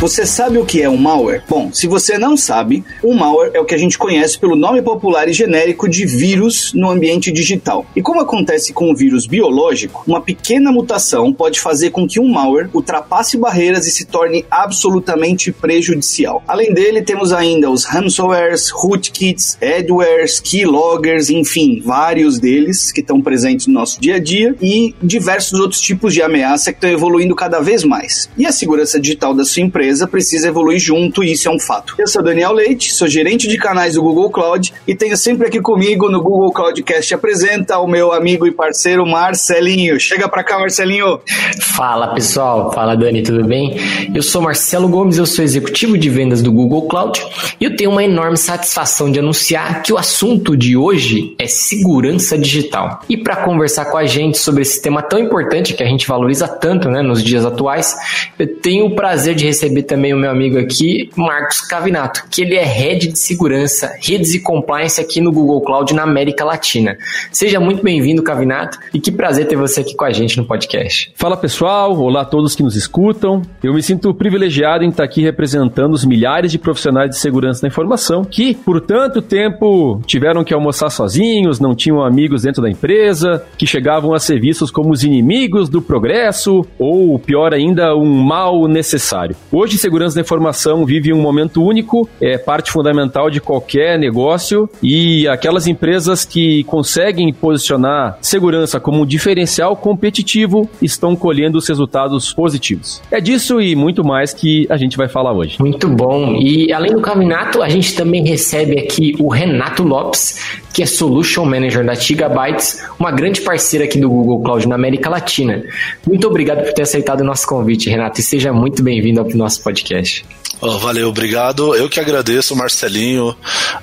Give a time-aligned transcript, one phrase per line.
[0.00, 1.42] Você sabe o que é um malware?
[1.46, 4.80] Bom, se você não sabe, um malware é o que a gente conhece pelo nome
[4.80, 7.84] popular e genérico de vírus no ambiente digital.
[7.94, 12.26] E como acontece com o vírus biológico, uma pequena mutação pode fazer com que um
[12.26, 16.42] malware ultrapasse barreiras e se torne absolutamente prejudicial.
[16.48, 23.66] Além dele, temos ainda os ransomwares, rootkits, adwares, keyloggers, enfim, vários deles que estão presentes
[23.66, 27.60] no nosso dia a dia e diversos outros tipos de ameaça que estão evoluindo cada
[27.60, 28.30] vez mais.
[28.38, 31.58] E a segurança digital da sua empresa empresa precisa evoluir junto e isso é um
[31.58, 31.96] fato.
[31.98, 35.60] Eu sou Daniel Leite, sou gerente de canais do Google Cloud e tenho sempre aqui
[35.60, 39.98] comigo no Google Cloudcast apresenta o meu amigo e parceiro Marcelinho.
[39.98, 41.20] Chega pra cá, Marcelinho.
[41.60, 43.76] Fala pessoal, fala Dani, tudo bem?
[44.14, 47.20] Eu sou Marcelo Gomes, eu sou executivo de vendas do Google Cloud
[47.60, 52.38] e eu tenho uma enorme satisfação de anunciar que o assunto de hoje é segurança
[52.38, 53.00] digital.
[53.08, 56.46] E para conversar com a gente sobre esse tema tão importante que a gente valoriza
[56.46, 57.96] tanto né, nos dias atuais,
[58.38, 62.42] eu tenho o prazer de receber receber também o meu amigo aqui, Marcos Cavinato, que
[62.42, 66.96] ele é Head de Segurança, Redes e Compliance aqui no Google Cloud na América Latina.
[67.32, 71.12] Seja muito bem-vindo, Cavinato, e que prazer ter você aqui com a gente no podcast.
[71.14, 73.42] Fala pessoal, olá a todos que nos escutam.
[73.62, 77.68] Eu me sinto privilegiado em estar aqui representando os milhares de profissionais de segurança da
[77.68, 83.44] informação que, por tanto tempo, tiveram que almoçar sozinhos, não tinham amigos dentro da empresa,
[83.56, 88.66] que chegavam a ser vistos como os inimigos do progresso ou, pior ainda, um mal
[88.66, 89.36] necessário.
[89.50, 94.68] Hoje Hoje, segurança da informação vive um momento único, é parte fundamental de qualquer negócio
[94.82, 102.32] e aquelas empresas que conseguem posicionar segurança como um diferencial competitivo estão colhendo os resultados
[102.32, 103.00] positivos.
[103.12, 105.56] É disso e muito mais que a gente vai falar hoje.
[105.60, 106.34] Muito bom.
[106.34, 111.44] E além do Caminato, a gente também recebe aqui o Renato Lopes, que é Solution
[111.44, 115.62] Manager da Gigabytes, uma grande parceira aqui do Google Cloud na América Latina.
[116.06, 119.62] Muito obrigado por ter aceitado o nosso convite, Renato, e seja muito bem-vindo ao nosso
[119.62, 120.24] podcast.
[120.58, 121.74] Oh, valeu, obrigado.
[121.74, 123.36] Eu que agradeço, Marcelinho,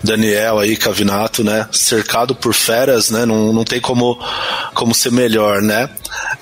[0.03, 1.67] Daniel aí, Cavinato, né?
[1.72, 3.25] Cercado por feras, né?
[3.25, 4.19] Não, não tem como,
[4.73, 5.89] como ser melhor, né?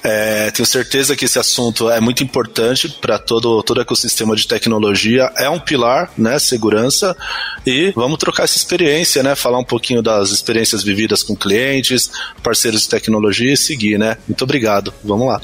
[0.04, 5.32] É, tenho certeza que esse assunto é muito importante para todo, todo ecossistema de tecnologia.
[5.38, 6.38] É um pilar, né?
[6.38, 7.16] Segurança.
[7.66, 9.36] E vamos trocar essa experiência, né?
[9.36, 12.12] Falar um pouquinho das experiências vividas com clientes,
[12.44, 14.18] parceiros de tecnologia e seguir, né?
[14.28, 14.94] Muito obrigado.
[15.04, 15.42] Vamos lá.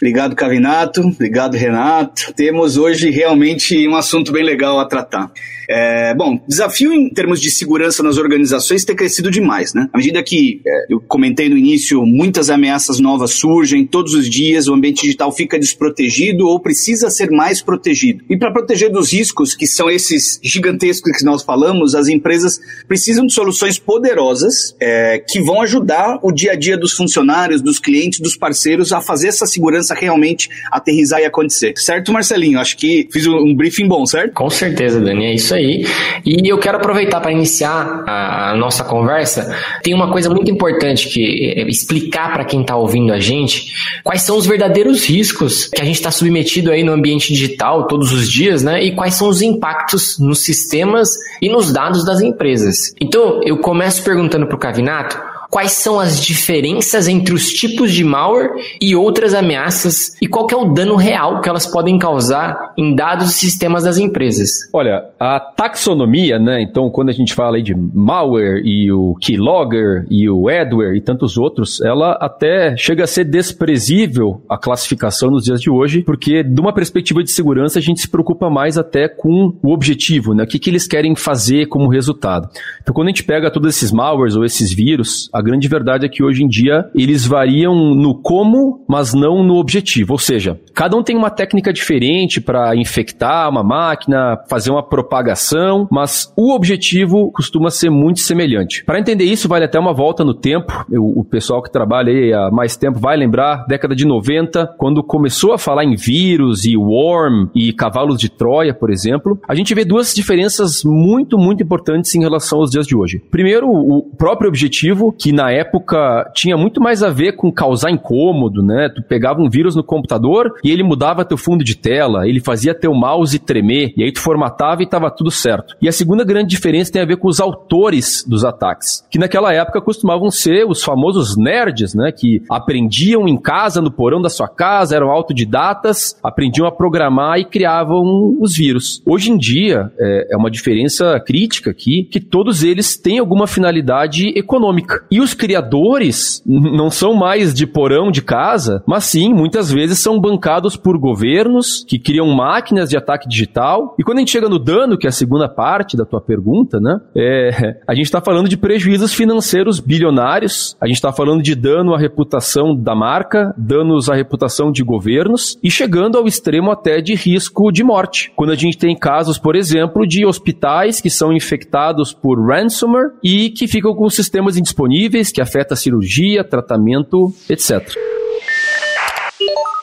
[0.00, 1.00] Obrigado, Cavinato.
[1.00, 2.32] Obrigado, Renato.
[2.34, 5.30] Temos hoje realmente um assunto bem legal a tratar.
[5.70, 9.86] É, bom, desafio em termos de segurança nas organizações tem crescido demais, né?
[9.92, 14.66] À medida que é, eu comentei no início, muitas ameaças novas surgem todos os dias,
[14.66, 18.24] o ambiente digital fica desprotegido ou precisa ser mais protegido.
[18.30, 23.26] E para proteger dos riscos, que são esses gigantescos que nós falamos, as empresas precisam
[23.26, 28.20] de soluções poderosas é, que vão ajudar o dia a dia dos funcionários, dos clientes,
[28.20, 31.74] dos parceiros a fazer essa segurança realmente aterrizar e acontecer.
[31.76, 32.58] Certo, Marcelinho?
[32.58, 34.32] Acho que fiz um briefing bom, certo?
[34.32, 35.86] Com certeza, Dani, é isso aí.
[36.24, 39.54] E eu quero aproveitar para iniciar a, nossa conversa.
[39.82, 43.72] Tem uma coisa muito importante que é explicar para quem está ouvindo a gente
[44.02, 48.12] quais são os verdadeiros riscos que a gente está submetido aí no ambiente digital todos
[48.12, 48.82] os dias, né?
[48.82, 51.10] E quais são os impactos nos sistemas
[51.40, 52.94] e nos dados das empresas.
[53.00, 58.04] Então, eu começo perguntando para o Cavinato quais são as diferenças entre os tipos de
[58.04, 58.50] malware
[58.80, 63.30] e outras ameaças e qual é o dano real que elas podem causar em dados
[63.30, 64.50] e sistemas das empresas.
[64.72, 66.62] Olha, a taxonomia, né?
[66.62, 71.38] Então, quando a gente fala de malware e o keylogger e o adware e tantos
[71.38, 76.60] outros, ela até chega a ser desprezível a classificação nos dias de hoje, porque de
[76.60, 80.44] uma perspectiva de segurança a gente se preocupa mais até com o objetivo, né?
[80.44, 82.48] O que, que eles querem fazer como resultado.
[82.82, 86.08] Então, quando a gente pega todos esses malwares ou esses vírus, a grande verdade é
[86.08, 90.14] que hoje em dia eles variam no como, mas não no objetivo.
[90.14, 95.86] Ou seja, cada um tem uma técnica diferente para infectar uma máquina, fazer uma propagação,
[95.92, 98.84] mas o objetivo costuma ser muito semelhante.
[98.84, 100.84] Para entender isso, vale até uma volta no tempo.
[100.90, 105.04] Eu, o pessoal que trabalha aí há mais tempo vai lembrar, década de 90, quando
[105.04, 109.72] começou a falar em vírus e worm e cavalos de Troia, por exemplo, a gente
[109.72, 113.22] vê duas diferenças muito, muito importantes em relação aos dias de hoje.
[113.30, 117.90] Primeiro, o próprio objetivo, que que na época tinha muito mais a ver com causar
[117.90, 118.88] incômodo, né?
[118.88, 122.72] Tu pegava um vírus no computador e ele mudava teu fundo de tela, ele fazia
[122.72, 125.76] teu mouse tremer, e aí tu formatava e estava tudo certo.
[125.82, 129.52] E a segunda grande diferença tem a ver com os autores dos ataques, que naquela
[129.52, 132.10] época costumavam ser os famosos nerds, né?
[132.10, 137.44] Que aprendiam em casa, no porão da sua casa, eram autodidatas, aprendiam a programar e
[137.44, 139.02] criavam os vírus.
[139.04, 144.28] Hoje em dia, é, é uma diferença crítica aqui, que todos eles têm alguma finalidade
[144.34, 145.04] econômica.
[145.10, 149.98] E E os criadores não são mais de porão de casa, mas sim, muitas vezes
[149.98, 153.96] são bancados por governos que criam máquinas de ataque digital.
[153.98, 156.78] E quando a gente chega no dano, que é a segunda parte da tua pergunta,
[156.78, 157.00] né?
[157.16, 161.96] É, a gente está falando de prejuízos financeiros bilionários, a gente está falando de dano
[161.96, 167.16] à reputação da marca, danos à reputação de governos e chegando ao extremo até de
[167.16, 168.30] risco de morte.
[168.36, 173.50] Quando a gente tem casos, por exemplo, de hospitais que são infectados por ransomware e
[173.50, 178.17] que ficam com sistemas indisponíveis, que afeta cirurgia, tratamento, etc.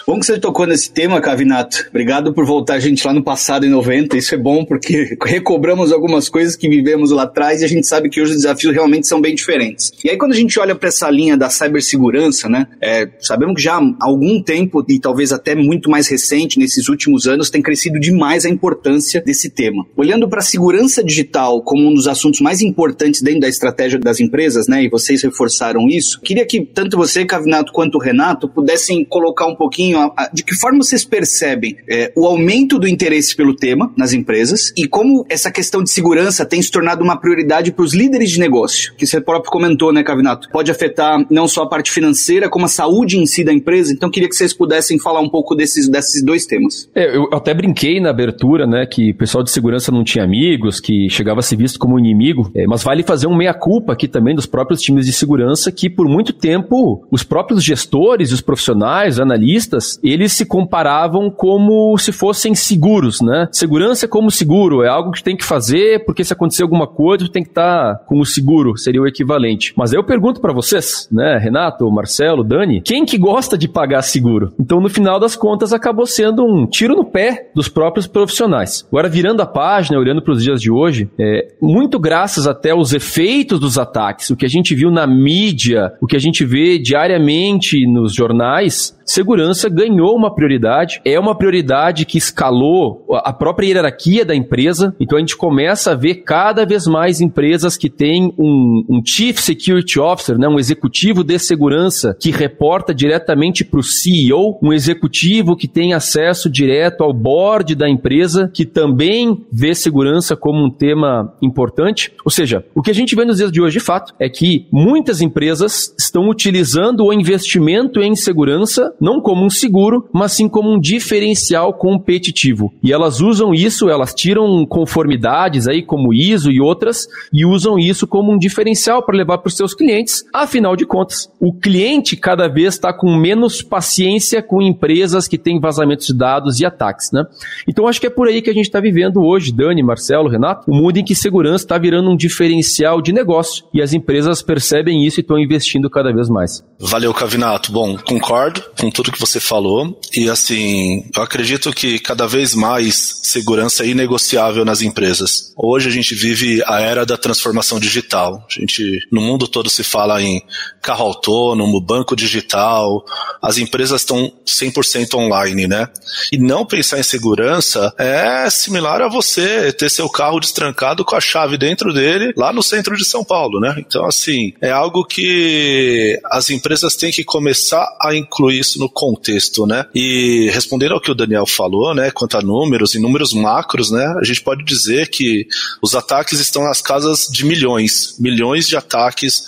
[0.08, 1.88] Bom que você tocou nesse tema, Cavinato.
[1.90, 4.16] Obrigado por voltar a gente lá no passado, em 90.
[4.16, 8.08] Isso é bom porque recobramos algumas coisas que vivemos lá atrás e a gente sabe
[8.08, 9.92] que hoje os desafios realmente são bem diferentes.
[10.04, 13.64] E aí, quando a gente olha para essa linha da cibersegurança, né, é, sabemos que
[13.64, 18.00] já há algum tempo, e talvez até muito mais recente, nesses últimos anos, tem crescido
[18.00, 19.88] demais a importância desse tema.
[19.98, 24.20] Olhando para a segurança digital como um dos assuntos mais importantes dentro da estratégia das
[24.20, 29.04] empresas, né, e vocês reforçaram isso, queria que tanto você, Cavinato, quanto o Renato pudessem
[29.04, 29.95] colocar um pouquinho
[30.34, 34.88] de que forma vocês percebem é, o aumento do interesse pelo tema nas empresas e
[34.88, 38.94] como essa questão de segurança tem se tornado uma prioridade para os líderes de negócio,
[38.96, 40.50] que você próprio comentou, né, Cavinato?
[40.50, 43.94] Pode afetar não só a parte financeira, como a saúde em si da empresa.
[43.94, 46.90] Então, queria que vocês pudessem falar um pouco desses, desses dois temas.
[46.96, 50.80] É, eu até brinquei na abertura, né, que o pessoal de segurança não tinha amigos,
[50.80, 54.36] que chegava a ser visto como inimigo, é, mas vale fazer um meia-culpa aqui também
[54.36, 59.85] dos próprios times de segurança, que por muito tempo os próprios gestores, os profissionais, analistas,
[60.04, 63.48] eles se comparavam como se fossem seguros, né?
[63.52, 67.44] Segurança como seguro, é algo que tem que fazer, porque se acontecer alguma coisa, tem
[67.44, 69.74] que estar tá com o seguro, seria o equivalente.
[69.76, 74.54] Mas eu pergunto para vocês, né, Renato, Marcelo, Dani, quem que gosta de pagar seguro?
[74.60, 78.86] Então, no final das contas, acabou sendo um tiro no pé dos próprios profissionais.
[78.90, 82.94] Agora, virando a página, olhando para os dias de hoje, é, muito graças até aos
[82.94, 86.78] efeitos dos ataques, o que a gente viu na mídia, o que a gente vê
[86.80, 94.26] diariamente nos jornais, segurança ganhou uma prioridade, é uma prioridade que escalou a própria hierarquia
[94.26, 98.84] da empresa, então a gente começa a ver cada vez mais empresas que têm um,
[98.90, 104.58] um Chief Security Officer, né, um executivo de segurança que reporta diretamente para o CEO,
[104.62, 110.66] um executivo que tem acesso direto ao board da empresa, que também vê segurança como
[110.66, 112.12] um tema importante.
[112.24, 114.68] Ou seja, o que a gente vê nos dias de hoje, de fato, é que
[114.72, 120.72] muitas empresas estão utilizando o investimento em segurança não como um seguro, mas sim como
[120.72, 122.74] um diferencial competitivo.
[122.84, 128.08] E elas usam isso, elas tiram conformidades aí como ISO e outras e usam isso
[128.08, 130.24] como um diferencial para levar para os seus clientes.
[130.34, 135.60] Afinal de contas, o cliente cada vez está com menos paciência com empresas que têm
[135.60, 137.24] vazamentos de dados e ataques, né?
[137.68, 140.70] Então acho que é por aí que a gente está vivendo hoje, Dani, Marcelo, Renato,
[140.70, 145.06] um mundo em que segurança está virando um diferencial de negócio e as empresas percebem
[145.06, 146.64] isso e estão investindo cada vez mais.
[146.80, 147.72] Valeu, Cavinato.
[147.72, 150.00] Bom, concordo com tudo que você falou.
[150.16, 155.54] E assim, eu acredito que cada vez mais segurança é inegociável nas empresas.
[155.58, 158.46] Hoje a gente vive a era da transformação digital.
[158.48, 160.42] A gente, no mundo todo se fala em
[160.82, 163.04] carro autônomo, banco digital.
[163.42, 165.88] As empresas estão 100% online, né?
[166.32, 171.22] E não pensar em segurança é similar a você ter seu carro destrancado com a
[171.22, 173.76] chave dentro dele lá no centro de São Paulo, né?
[173.80, 179.66] Então, assim, é algo que as empresas têm que começar a incluir isso no contexto,
[179.66, 179.86] né?
[179.94, 184.16] E respondendo ao que o Daniel falou, né, quanto a números, em números macros, né,
[184.20, 185.48] a gente pode dizer que
[185.82, 189.46] os ataques estão nas casas de milhões, milhões de ataques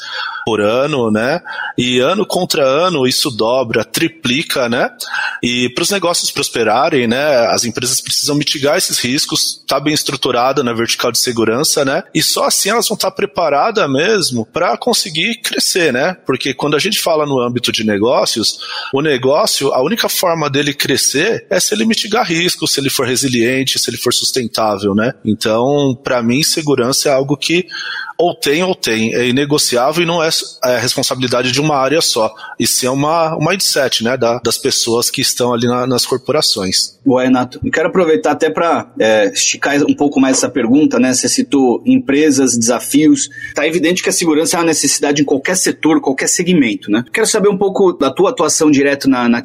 [0.48, 1.42] por ano, né?
[1.78, 4.90] E ano contra ano isso dobra, triplica, né?
[5.44, 10.64] E para os negócios prosperarem, né, as empresas precisam mitigar esses riscos, tá bem estruturada
[10.64, 12.02] na vertical de segurança, né?
[12.16, 16.16] E só assim elas vão estar tá preparadas mesmo para conseguir crescer, né?
[16.26, 18.58] Porque quando a gente fala no âmbito de negócios,
[18.94, 23.06] o negócio, a única forma dele crescer é se ele mitigar riscos, se ele for
[23.06, 25.14] resiliente, se ele for sustentável, né?
[25.26, 27.68] Então, para mim, segurança é algo que
[28.18, 30.30] ou tem ou tem, é inegociável e não é,
[30.66, 32.34] é responsabilidade de uma área só,
[32.66, 36.98] sim é uma, um mindset né, da, das pessoas que estão ali na, nas corporações.
[37.06, 37.60] Boa, Renato.
[37.64, 41.14] Eu quero aproveitar até para é, esticar um pouco mais essa pergunta, né?
[41.14, 43.30] Você citou empresas, desafios.
[43.48, 47.06] Está evidente que a segurança é uma necessidade em qualquer setor, qualquer segmento, né?
[47.14, 49.42] Quero saber um pouco da tua atuação direto na, na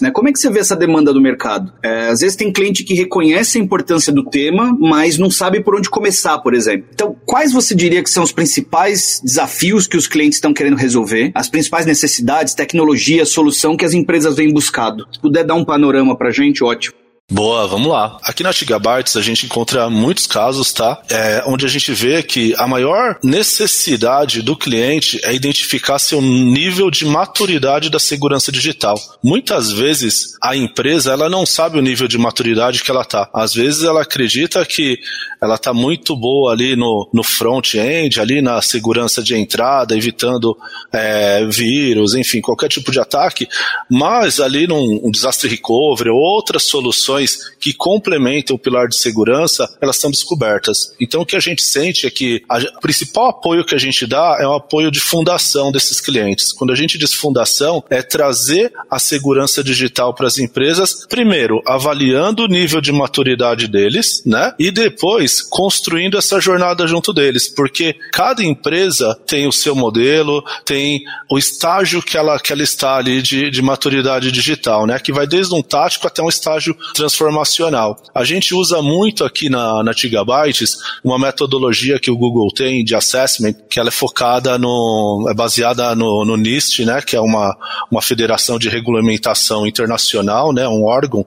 [0.00, 0.10] né?
[0.10, 1.72] Como é que você vê essa demanda do mercado?
[1.82, 5.76] É, às vezes tem cliente que reconhece a importância do tema, mas não sabe por
[5.76, 6.86] onde começar, por exemplo.
[6.92, 11.32] Então, quais você diria que são os principais desafios que os clientes estão querendo resolver,
[11.34, 15.06] as principais necessidades, tecnologia, solução que as empresas vêm buscando.
[15.12, 17.03] Se puder dar um panorama para gente, ótimo.
[17.32, 18.18] Boa, vamos lá.
[18.22, 21.00] Aqui na Gigabytes a gente encontra muitos casos, tá?
[21.08, 26.90] É, onde a gente vê que a maior necessidade do cliente é identificar seu nível
[26.90, 29.00] de maturidade da segurança digital.
[29.22, 33.30] Muitas vezes a empresa ela não sabe o nível de maturidade que ela tá.
[33.32, 34.98] Às vezes ela acredita que
[35.40, 40.54] ela tá muito boa ali no, no front-end, ali na segurança de entrada, evitando
[40.92, 43.48] é, vírus, enfim, qualquer tipo de ataque,
[43.90, 47.13] mas ali num um desastre recovery ou outras soluções
[47.60, 50.94] que complementam o pilar de segurança, elas são descobertas.
[51.00, 54.06] Então o que a gente sente é que a, o principal apoio que a gente
[54.06, 56.52] dá é o apoio de fundação desses clientes.
[56.52, 62.44] Quando a gente diz fundação, é trazer a segurança digital para as empresas, primeiro avaliando
[62.44, 64.52] o nível de maturidade deles, né?
[64.58, 71.02] E depois construindo essa jornada junto deles, porque cada empresa tem o seu modelo, tem
[71.30, 74.98] o estágio que ela, que ela está ali de, de maturidade digital, né?
[74.98, 77.96] Que vai desde um tático até um estágio transformacional.
[78.14, 82.94] A gente usa muito aqui na, na Gigabytes uma metodologia que o Google tem de
[82.94, 87.56] assessment, que ela é focada no, é baseada no, no NIST, né, que é uma,
[87.90, 91.26] uma federação de regulamentação internacional, né, um órgão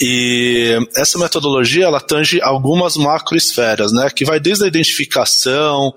[0.00, 5.92] e essa metodologia ela tange algumas macroesferas, né, que vai desde a identificação,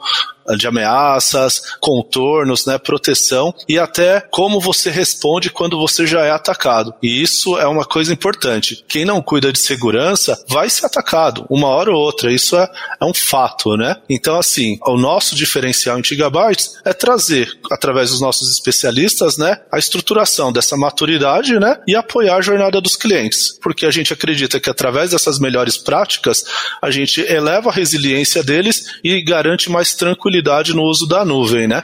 [0.58, 6.94] de ameaças, contornos, né, proteção e até como você responde quando você já é atacado.
[7.02, 8.84] E isso é uma coisa importante.
[8.88, 12.32] Quem não cuida de segurança vai ser atacado uma hora ou outra.
[12.32, 12.70] Isso é,
[13.02, 13.98] é um fato, né?
[14.10, 19.78] Então, assim, o nosso diferencial em Gigabytes é trazer, através dos nossos especialistas, né, a
[19.78, 23.58] estruturação dessa maturidade, né, e apoiar a jornada dos clientes.
[23.62, 26.44] Porque a gente acredita que através dessas melhores práticas,
[26.82, 31.68] a gente eleva a resiliência deles e garante mais tranquilidade tranquilidade no uso da nuvem,
[31.68, 31.84] né?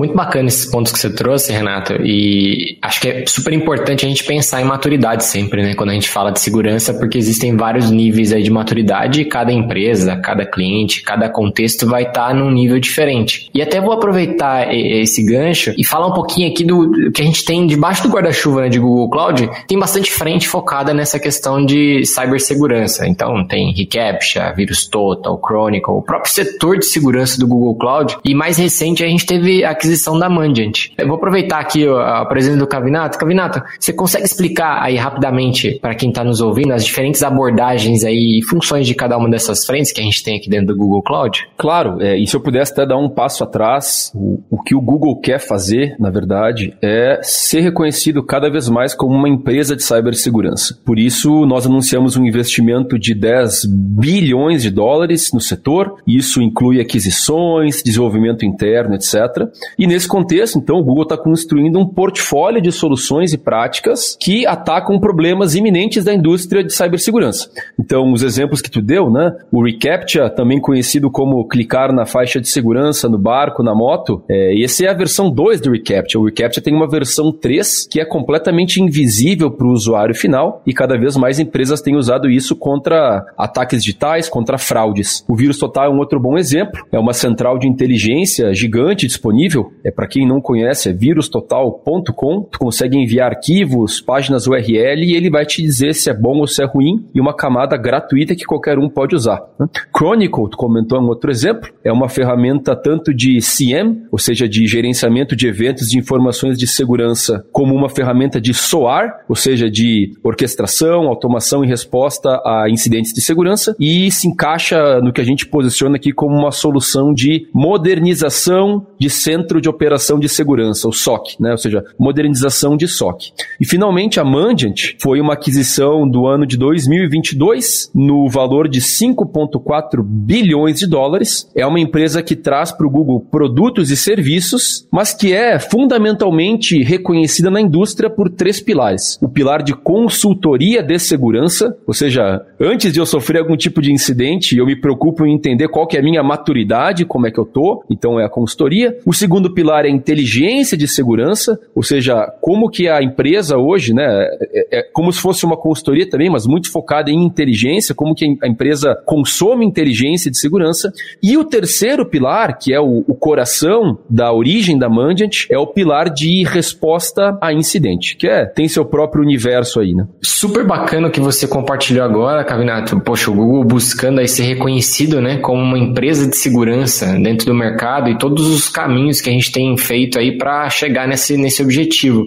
[0.00, 4.08] Muito bacana esses pontos que você trouxe, Renato, e acho que é super importante a
[4.08, 7.90] gente pensar em maturidade sempre, né, quando a gente fala de segurança, porque existem vários
[7.90, 12.50] níveis aí de maturidade e cada empresa, cada cliente, cada contexto vai estar tá num
[12.50, 13.50] nível diferente.
[13.52, 17.44] E até vou aproveitar esse gancho e falar um pouquinho aqui do que a gente
[17.44, 22.06] tem debaixo do guarda-chuva né, de Google Cloud, tem bastante frente focada nessa questão de
[22.06, 23.06] cibersegurança.
[23.06, 28.34] Então tem reCAPTCHA, Virus Total, Chronicle, o próprio setor de segurança do Google Cloud, e
[28.34, 30.90] mais recente a gente teve a aquisição da Mandiant.
[30.96, 33.18] Eu vou aproveitar aqui a presença do Cavinato.
[33.18, 38.38] Cavinato, você consegue explicar aí rapidamente para quem está nos ouvindo as diferentes abordagens aí
[38.38, 41.02] e funções de cada uma dessas frentes que a gente tem aqui dentro do Google
[41.02, 41.48] Cloud?
[41.56, 44.80] Claro, é, e se eu pudesse até dar um passo atrás, o, o que o
[44.80, 49.82] Google quer fazer, na verdade, é ser reconhecido cada vez mais como uma empresa de
[49.82, 50.78] cibersegurança.
[50.84, 55.96] Por isso, nós anunciamos um investimento de 10 bilhões de dólares no setor.
[56.06, 59.48] Isso inclui aquisições, desenvolvimento interno, etc.
[59.80, 64.46] E nesse contexto, então, o Google está construindo um portfólio de soluções e práticas que
[64.46, 67.48] atacam problemas iminentes da indústria de cibersegurança.
[67.78, 69.32] Então, os exemplos que tu deu, né?
[69.50, 74.62] O reCAPTCHA, também conhecido como clicar na faixa de segurança no barco, na moto, é,
[74.62, 76.18] essa é a versão 2 do reCAPTCHA.
[76.18, 80.74] O reCAPTCHA tem uma versão 3 que é completamente invisível para o usuário final e
[80.74, 85.24] cada vez mais empresas têm usado isso contra ataques digitais, contra fraudes.
[85.26, 86.84] O vírus total é um outro bom exemplo.
[86.92, 92.48] É uma central de inteligência gigante disponível É para quem não conhece, é virustotal.com.
[92.50, 96.46] Tu consegue enviar arquivos, páginas URL e ele vai te dizer se é bom ou
[96.46, 99.40] se é ruim e uma camada gratuita que qualquer um pode usar.
[99.58, 99.66] Né?
[99.96, 104.66] Chronicle, tu comentou um outro exemplo, é uma ferramenta tanto de CM, ou seja, de
[104.66, 110.12] gerenciamento de eventos de informações de segurança, como uma ferramenta de SOAR, ou seja, de
[110.22, 115.46] orquestração, automação e resposta a incidentes de segurança, e se encaixa no que a gente
[115.46, 120.92] posiciona aqui como uma solução de modernização de centros Centro de Operação de Segurança, o
[120.92, 121.52] SOC, né?
[121.52, 123.32] ou seja, modernização de SOC.
[123.60, 130.02] E finalmente a Mandiant foi uma aquisição do ano de 2022 no valor de 5,4
[130.02, 131.48] bilhões de dólares.
[131.54, 136.82] É uma empresa que traz para o Google produtos e serviços, mas que é fundamentalmente
[136.82, 139.18] reconhecida na indústria por três pilares.
[139.20, 143.92] O pilar de consultoria de segurança, ou seja, antes de eu sofrer algum tipo de
[143.92, 147.38] incidente, eu me preocupo em entender qual que é a minha maturidade, como é que
[147.38, 148.96] eu tô, então é a consultoria.
[149.04, 153.94] O segundo segundo pilar é inteligência de segurança, ou seja, como que a empresa hoje,
[153.94, 154.04] né,
[154.52, 158.36] é, é como se fosse uma consultoria também, mas muito focada em inteligência, como que
[158.42, 160.92] a empresa consome inteligência de segurança.
[161.22, 165.66] E o terceiro pilar, que é o, o coração da origem da Mandiant, é o
[165.66, 170.06] pilar de resposta a incidente, que é, tem seu próprio universo aí, né?
[170.22, 173.00] Super bacana o que você compartilhou agora, Cavinato.
[173.00, 177.54] Poxa, o Google buscando aí ser reconhecido, né, como uma empresa de segurança dentro do
[177.54, 181.36] mercado e todos os caminhos que que a gente tem feito aí para chegar nesse,
[181.36, 182.26] nesse objetivo.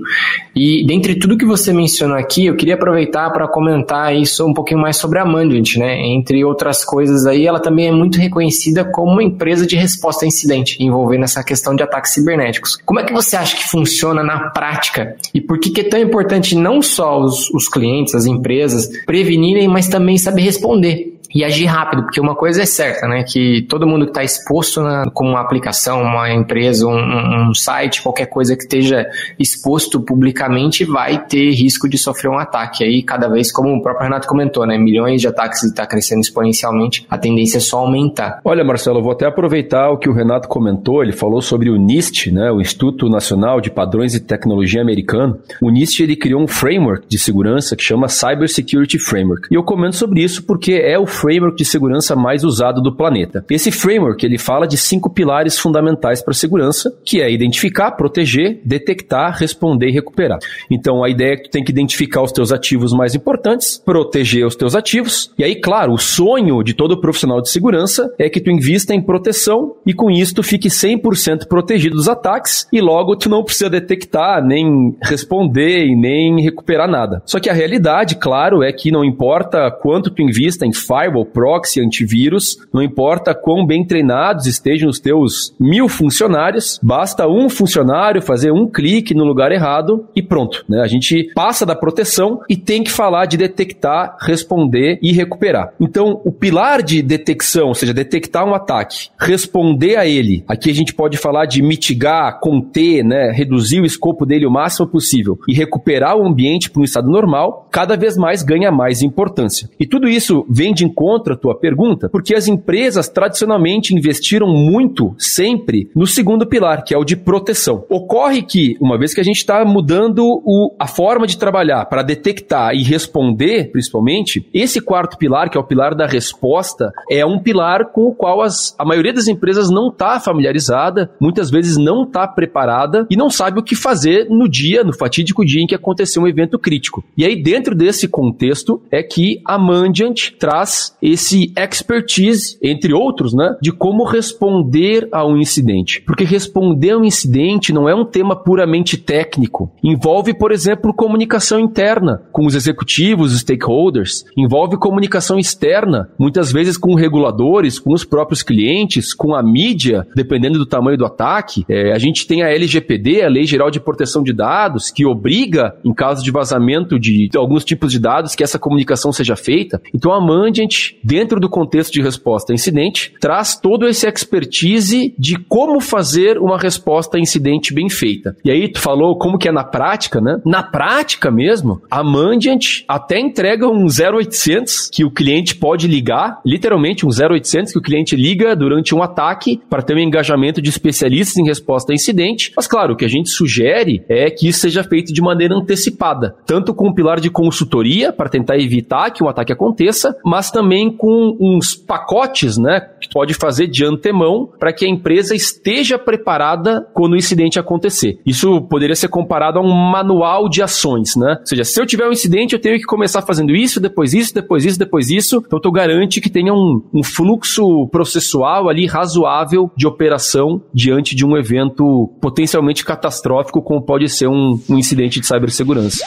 [0.55, 4.79] E dentre tudo que você mencionou aqui, eu queria aproveitar para comentar isso um pouquinho
[4.79, 5.99] mais sobre a Mandiant, né?
[6.07, 10.27] Entre outras coisas aí, ela também é muito reconhecida como uma empresa de resposta a
[10.27, 12.77] incidente, envolvendo essa questão de ataques cibernéticos.
[12.85, 15.15] Como é que você acha que funciona na prática?
[15.33, 19.67] E por que, que é tão importante não só os, os clientes, as empresas, prevenirem,
[19.67, 21.12] mas também saber responder?
[21.33, 23.23] E agir rápido, porque uma coisa é certa, né?
[23.23, 28.03] Que todo mundo que está exposto na, como uma aplicação, uma empresa, um, um, site,
[28.03, 29.07] qualquer coisa que esteja
[29.39, 32.83] exposto publicamente vai ter risco de sofrer um ataque.
[32.83, 34.77] Aí, cada vez, como o próprio Renato comentou, né?
[34.77, 38.39] Milhões de ataques está crescendo exponencialmente, a tendência é só aumentar.
[38.43, 41.01] Olha, Marcelo, eu vou até aproveitar o que o Renato comentou.
[41.01, 42.51] Ele falou sobre o NIST, né?
[42.51, 45.39] O Instituto Nacional de Padrões e Tecnologia Americano.
[45.61, 49.47] O NIST ele criou um framework de segurança que chama Cyber Security Framework.
[49.49, 53.45] E eu comento sobre isso porque é o framework de segurança mais usado do planeta.
[53.49, 59.37] Esse framework ele fala de cinco pilares fundamentais para segurança, que é identificar, proteger, detectar,
[59.37, 60.39] responder e recuperar.
[60.69, 64.45] Então a ideia é que tu tem que identificar os teus ativos mais importantes, proteger
[64.45, 68.41] os teus ativos, e aí, claro, o sonho de todo profissional de segurança é que
[68.41, 73.15] tu invista em proteção e com isso tu fique 100% protegido dos ataques e logo
[73.15, 77.21] tu não precisa detectar, nem responder e nem recuperar nada.
[77.25, 81.25] Só que a realidade, claro, é que não importa quanto tu invista em firewall firewall,
[81.25, 88.21] proxy, antivírus, não importa quão bem treinados estejam os teus mil funcionários, basta um funcionário
[88.21, 90.65] fazer um clique no lugar errado e pronto.
[90.67, 90.81] Né?
[90.81, 95.73] A gente passa da proteção e tem que falar de detectar, responder e recuperar.
[95.79, 100.73] Então, o pilar de detecção, ou seja, detectar um ataque, responder a ele, aqui a
[100.73, 105.53] gente pode falar de mitigar, conter, né, reduzir o escopo dele o máximo possível e
[105.53, 109.69] recuperar o ambiente para um estado normal, cada vez mais ganha mais importância.
[109.79, 110.85] E tudo isso vem de
[111.33, 116.97] à tua pergunta, porque as empresas tradicionalmente investiram muito, sempre, no segundo pilar, que é
[116.97, 117.85] o de proteção.
[117.89, 122.03] Ocorre que, uma vez que a gente está mudando o, a forma de trabalhar para
[122.03, 127.39] detectar e responder, principalmente, esse quarto pilar, que é o pilar da resposta, é um
[127.39, 132.03] pilar com o qual as, a maioria das empresas não está familiarizada, muitas vezes não
[132.03, 135.75] está preparada e não sabe o que fazer no dia, no fatídico dia em que
[135.75, 137.03] aconteceu um evento crítico.
[137.17, 143.55] E aí, dentro desse contexto, é que a Mandiant traz esse expertise, entre outros, né,
[143.61, 146.01] de como responder a um incidente.
[146.01, 149.71] Porque responder a um incidente não é um tema puramente técnico.
[149.83, 156.77] Envolve, por exemplo, comunicação interna com os executivos, os stakeholders, envolve comunicação externa, muitas vezes
[156.77, 161.65] com reguladores, com os próprios clientes, com a mídia, dependendo do tamanho do ataque.
[161.69, 165.75] É, a gente tem a LGPD, a Lei Geral de Proteção de Dados, que obriga,
[165.83, 169.81] em caso de vazamento de alguns tipos de dados, que essa comunicação seja feita.
[169.93, 170.72] Então a Mandiant
[171.03, 176.57] dentro do contexto de resposta a incidente, traz todo esse expertise de como fazer uma
[176.57, 178.35] resposta a incidente bem feita.
[178.43, 180.39] E aí tu falou como que é na prática, né?
[180.45, 187.05] Na prática mesmo, a Mandiant até entrega um 0800 que o cliente pode ligar, literalmente
[187.05, 191.37] um 0800 que o cliente liga durante um ataque para ter um engajamento de especialistas
[191.37, 192.51] em resposta a incidente.
[192.55, 196.35] Mas claro, o que a gente sugere é que isso seja feito de maneira antecipada,
[196.45, 200.62] tanto com o pilar de consultoria para tentar evitar que um ataque aconteça, mas também
[200.63, 205.99] também com uns pacotes, né, que pode fazer de antemão para que a empresa esteja
[205.99, 208.19] preparada quando o incidente acontecer.
[208.25, 211.37] Isso poderia ser comparado a um manual de ações, né?
[211.41, 214.33] Ou seja, se eu tiver um incidente, eu tenho que começar fazendo isso, depois isso,
[214.33, 215.43] depois isso, depois isso.
[215.45, 221.25] Então, tu garante que tenha um, um fluxo processual ali razoável de operação diante de
[221.25, 226.03] um evento potencialmente catastrófico, como pode ser um, um incidente de cibersegurança.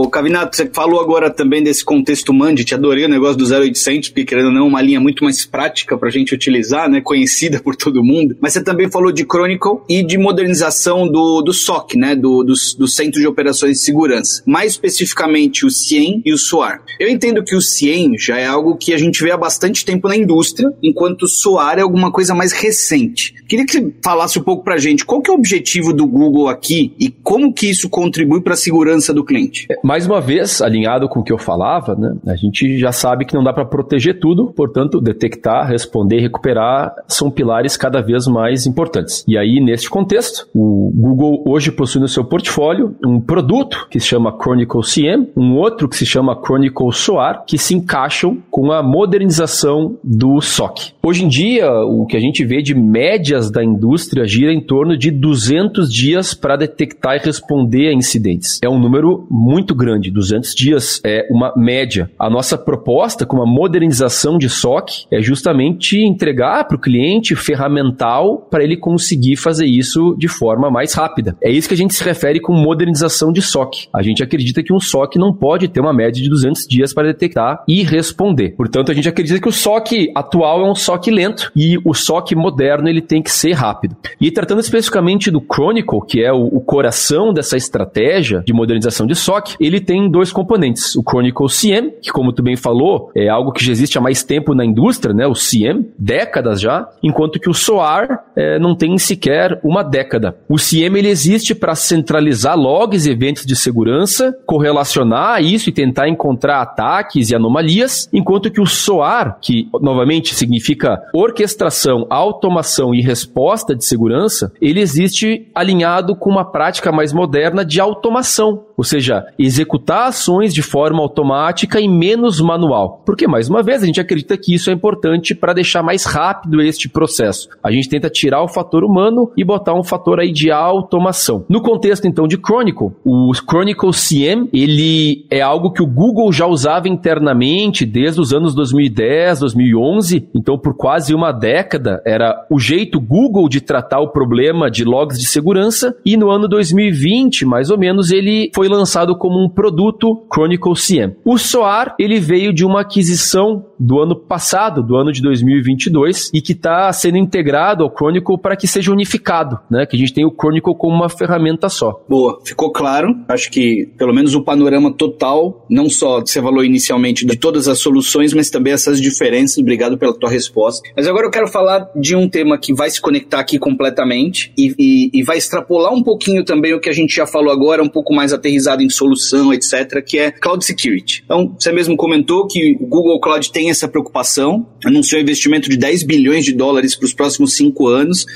[0.00, 4.24] O Cavinato, você falou agora também desse contexto Mandit, adorei o negócio do 0800, porque
[4.24, 7.60] querendo ou não, é uma linha muito mais prática para a gente utilizar, né, conhecida
[7.60, 8.36] por todo mundo.
[8.40, 12.54] Mas você também falou de Chronicle e de modernização do, do SOC, né, do, do,
[12.78, 14.42] do Centro de Operações de Segurança.
[14.46, 16.80] Mais especificamente o CIEM e o SOAR.
[17.00, 20.06] Eu entendo que o CIEM já é algo que a gente vê há bastante tempo
[20.06, 23.34] na indústria, enquanto o SOAR é alguma coisa mais recente.
[23.48, 26.06] Queria que você falasse um pouco para a gente qual que é o objetivo do
[26.06, 29.66] Google aqui e como que isso contribui para a segurança do cliente.
[29.88, 33.32] Mais uma vez, alinhado com o que eu falava, né, a gente já sabe que
[33.32, 38.66] não dá para proteger tudo, portanto, detectar, responder e recuperar são pilares cada vez mais
[38.66, 39.24] importantes.
[39.26, 44.08] E aí, neste contexto, o Google hoje possui no seu portfólio um produto que se
[44.08, 48.82] chama Chronicle CM, um outro que se chama Chronicle SOAR, que se encaixam com a
[48.82, 50.92] modernização do SOC.
[51.02, 54.98] Hoje em dia, o que a gente vê de médias da indústria gira em torno
[54.98, 58.58] de 200 dias para detectar e responder a incidentes.
[58.62, 60.10] É um número muito grande.
[60.10, 62.10] 200 dias é uma média.
[62.18, 68.46] A nossa proposta com uma modernização de SOC é justamente entregar para o cliente ferramental
[68.50, 71.36] para ele conseguir fazer isso de forma mais rápida.
[71.40, 73.88] É isso que a gente se refere com modernização de SOC.
[73.92, 77.08] A gente acredita que um SOC não pode ter uma média de 200 dias para
[77.08, 78.54] detectar e responder.
[78.56, 82.34] Portanto, a gente acredita que o SOC atual é um SOC lento e o SOC
[82.34, 83.96] moderno ele tem que ser rápido.
[84.20, 89.14] E tratando especificamente do Chronicle, que é o, o coração dessa estratégia de modernização de
[89.14, 90.96] SOC, ele tem dois componentes.
[90.96, 94.22] O Chronicle CM, que como tu bem falou, é algo que já existe há mais
[94.22, 95.26] tempo na indústria, né?
[95.26, 100.36] O CM, décadas já, enquanto que o SOAR é, não tem sequer uma década.
[100.48, 106.08] O CM ele existe para centralizar logs e eventos de segurança, correlacionar isso e tentar
[106.08, 113.74] encontrar ataques e anomalias, enquanto que o SOAR, que novamente significa orquestração, automação e resposta
[113.74, 119.26] de segurança, ele existe alinhado com uma prática mais moderna de automação, ou seja,
[119.58, 123.02] executar ações de forma automática e menos manual.
[123.04, 126.62] Porque, mais uma vez, a gente acredita que isso é importante para deixar mais rápido
[126.62, 127.48] este processo.
[127.62, 131.44] A gente tenta tirar o fator humano e botar um fator aí de automação.
[131.48, 136.46] No contexto, então, de Chronicle, o Chronicle CM, ele é algo que o Google já
[136.46, 143.00] usava internamente desde os anos 2010, 2011, então por quase uma década era o jeito
[143.00, 147.78] Google de tratar o problema de logs de segurança e no ano 2020, mais ou
[147.78, 151.14] menos, ele foi lançado como um produto Chronicle CM.
[151.24, 156.40] O SOAR, ele veio de uma aquisição do ano passado, do ano de 2022, e
[156.40, 159.86] que está sendo integrado ao Chronicle para que seja unificado, né?
[159.86, 162.02] Que a gente tem o Chronicle como uma ferramenta só.
[162.08, 163.14] Boa, ficou claro.
[163.28, 167.78] Acho que pelo menos o panorama total, não só você falou inicialmente de todas as
[167.78, 169.58] soluções, mas também essas diferenças.
[169.58, 170.88] Obrigado pela tua resposta.
[170.96, 174.74] Mas agora eu quero falar de um tema que vai se conectar aqui completamente e,
[174.78, 177.88] e, e vai extrapolar um pouquinho também o que a gente já falou agora, um
[177.88, 181.22] pouco mais aterrizado em solução, etc., que é Cloud Security.
[181.24, 185.76] Então, você mesmo comentou que o Google Cloud tem essa preocupação, anunciou um investimento de
[185.76, 188.26] 10 bilhões de dólares para os próximos cinco anos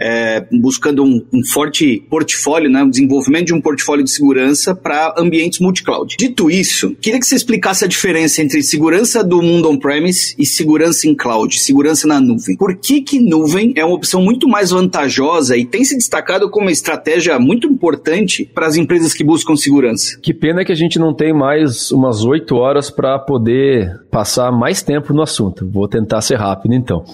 [0.00, 5.14] é, buscando um, um, forte portfólio, né, o desenvolvimento de um portfólio de segurança para
[5.18, 6.16] ambientes multi-cloud.
[6.18, 11.08] Dito isso, queria que você explicasse a diferença entre segurança do mundo on-premise e segurança
[11.08, 12.56] em cloud, segurança na nuvem.
[12.56, 16.66] Por que que nuvem é uma opção muito mais vantajosa e tem se destacado como
[16.66, 20.18] uma estratégia muito importante para as empresas que buscam segurança?
[20.22, 24.82] Que pena que a gente não tem mais umas oito horas para poder passar mais
[24.82, 25.68] tempo no assunto.
[25.70, 27.04] Vou tentar ser rápido então.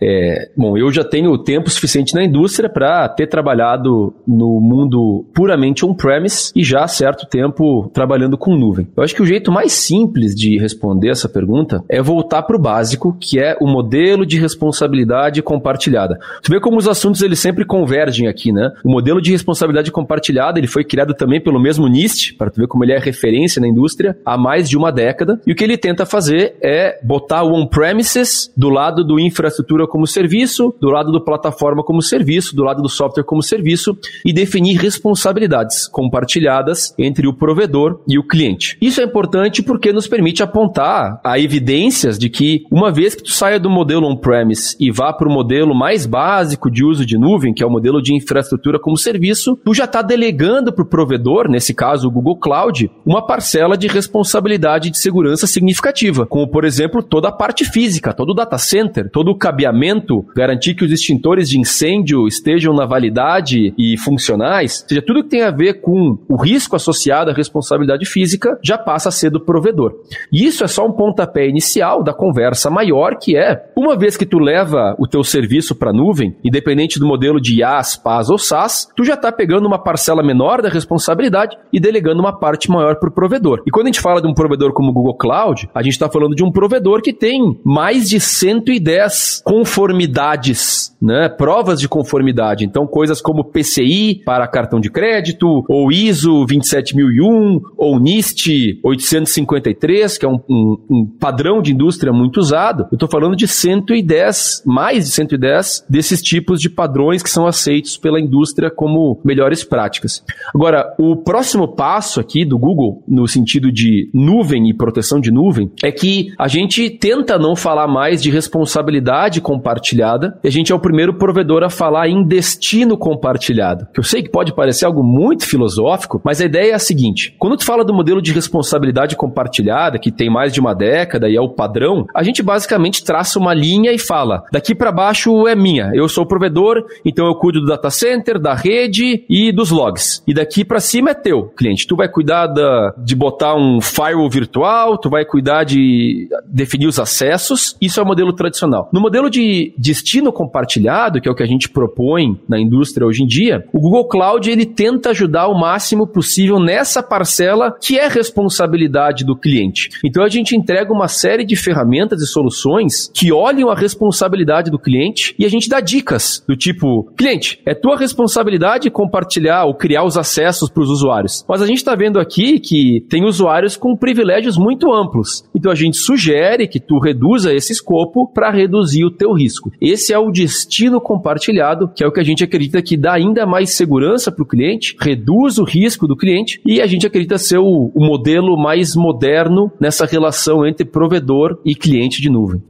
[0.00, 5.84] É, bom, eu já tenho tempo suficiente na indústria para ter trabalhado no mundo puramente
[5.84, 8.88] on-premise e já há certo tempo trabalhando com nuvem.
[8.96, 12.60] Eu acho que o jeito mais simples de responder essa pergunta é voltar para o
[12.60, 16.18] básico, que é o modelo de responsabilidade compartilhada.
[16.42, 18.70] Tu vê como os assuntos eles sempre convergem aqui, né?
[18.82, 22.66] O modelo de responsabilidade compartilhada ele foi criado também pelo mesmo NIST, para tu ver
[22.68, 25.40] como ele é referência na indústria há mais de uma década.
[25.46, 30.06] E o que ele tenta fazer é botar o on-premises do lado do infraestrutura como
[30.06, 34.76] serviço, do lado do plataforma como serviço do lado do software como serviço e definir
[34.76, 38.76] responsabilidades compartilhadas entre o provedor e o cliente.
[38.80, 43.32] Isso é importante porque nos permite apontar a evidências de que uma vez que tu
[43.32, 47.54] saia do modelo on-premise e vá para o modelo mais básico de uso de nuvem,
[47.54, 51.48] que é o modelo de infraestrutura como serviço, tu já está delegando para o provedor,
[51.48, 52.57] nesse caso o Google Cloud,
[53.04, 58.30] uma parcela de responsabilidade de segurança significativa, como por exemplo toda a parte física, todo
[58.30, 62.86] o data center, todo o cabeamento, garantir que os extintores de incêndio incêndio estejam na
[62.86, 67.34] validade e funcionais, ou seja, tudo que tem a ver com o risco associado à
[67.34, 69.92] responsabilidade física já passa a ser do provedor.
[70.32, 74.26] E isso é só um pontapé inicial da conversa maior, que é, uma vez que
[74.26, 78.38] tu leva o teu serviço para a nuvem, independente do modelo de IaaS, PaaS ou
[78.38, 82.96] SaaS, tu já está pegando uma parcela menor da responsabilidade e delegando uma parte maior
[82.96, 83.62] para o provedor.
[83.66, 86.08] E quando a gente fala de um provedor como o Google Cloud, a gente está
[86.08, 92.64] falando de um provedor que tem mais de 110 conformidades, né, provas de conformidade.
[92.64, 100.26] Então, coisas como PCI para cartão de crédito, ou ISO 27001, ou NIST 853, que
[100.26, 102.86] é um, um, um padrão de indústria muito usado.
[102.90, 107.96] Eu estou falando de 110, mais de 110 desses tipos de padrões que são aceitos
[107.96, 110.24] pela indústria como melhores práticas.
[110.54, 115.70] Agora, o próximo passo aqui do Google, no sentido de nuvem e proteção de nuvem,
[115.82, 120.74] é que a gente tenta não falar mais de responsabilidade compartilhada, e a gente é
[120.74, 125.46] o primeiro provedor a falar em destino compartilhado, eu sei que pode parecer algo muito
[125.46, 129.98] filosófico, mas a ideia é a seguinte: quando tu fala do modelo de responsabilidade compartilhada,
[129.98, 133.54] que tem mais de uma década e é o padrão, a gente basicamente traça uma
[133.54, 137.60] linha e fala: daqui para baixo é minha, eu sou o provedor, então eu cuido
[137.60, 140.22] do data center, da rede e dos logs.
[140.26, 141.86] E daqui para cima é teu, cliente.
[141.86, 146.86] Tu vai cuidar cuidar da, de botar um firewall virtual, tu vai cuidar de definir
[146.86, 147.74] os acessos.
[147.80, 148.90] Isso é o modelo tradicional.
[148.92, 153.22] No modelo de destino compartilhado, que é o que a gente propõe na indústria hoje
[153.22, 158.08] em dia, o Google Cloud ele tenta ajudar o máximo possível nessa parcela que é
[158.08, 159.88] responsabilidade do cliente.
[160.04, 164.78] Então a gente entrega uma série de ferramentas e soluções que olham a responsabilidade do
[164.78, 170.04] cliente e a gente dá dicas do tipo, cliente, é tua responsabilidade compartilhar ou criar
[170.04, 171.44] os acessos para os usuários.
[171.48, 175.44] Mas a gente está vendo aqui que tem usuários com privilégios muito amplos.
[175.54, 179.70] Então a gente sugere que tu reduza esse escopo para reduzir o teu risco.
[179.80, 183.46] Esse é o destino compartilhado, que é o que a gente acredita que dá ainda
[183.46, 187.58] mais segurança para o cliente, reduz o risco do cliente e a gente acredita ser
[187.58, 192.62] o, o modelo mais moderno nessa relação entre provedor e cliente de nuvem.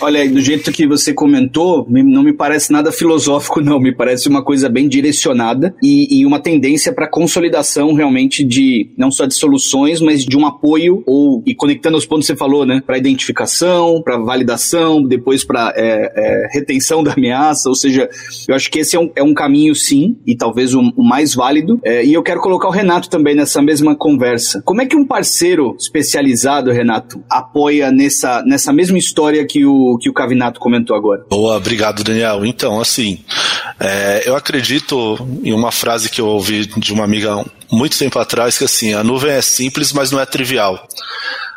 [0.00, 3.80] Olha, do jeito que você comentou, não me parece nada filosófico, não.
[3.80, 9.10] Me parece uma coisa bem direcionada e, e uma tendência para consolidação realmente de não
[9.10, 12.64] só de soluções, mas de um apoio ou e conectando os pontos que você falou,
[12.64, 12.82] né?
[12.84, 17.68] Para identificação, para validação, depois para é, é, retenção da ameaça.
[17.68, 18.08] Ou seja,
[18.46, 21.34] eu acho que esse é um, é um caminho, sim, e talvez o, o mais
[21.34, 21.80] válido.
[21.82, 24.62] É, e eu quero colocar o Renato também nessa mesma conversa.
[24.64, 30.10] Como é que um parceiro especializado, Renato, apoia nessa, nessa mesma história que o que
[30.10, 31.24] o Cavinato comentou agora.
[31.28, 32.44] Boa, obrigado, Daniel.
[32.44, 33.20] Então, assim,
[33.78, 38.58] é, eu acredito em uma frase que eu ouvi de uma amiga muito tempo atrás,
[38.58, 40.86] que assim, a nuvem é simples, mas não é trivial